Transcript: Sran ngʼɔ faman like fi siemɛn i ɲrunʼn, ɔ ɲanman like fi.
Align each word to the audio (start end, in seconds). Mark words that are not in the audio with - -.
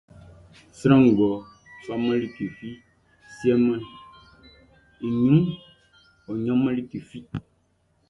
Sran 0.77 1.01
ngʼɔ 1.11 1.29
faman 1.85 2.15
like 2.21 2.39
fi 2.55 2.69
siemɛn 3.35 3.81
i 5.05 5.07
ɲrunʼn, 5.19 5.45
ɔ 6.29 6.31
ɲanman 6.43 6.73
like 6.77 6.93
fi. 7.09 7.19